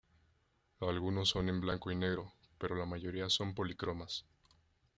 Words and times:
Algunos 0.79 1.29
son 1.29 1.47
en 1.49 1.61
blanco 1.61 1.91
y 1.91 1.95
negro, 1.95 2.33
pero 2.57 2.73
la 2.73 2.87
mayoría 2.87 3.29
son 3.29 3.53
polícromas. 3.53 4.25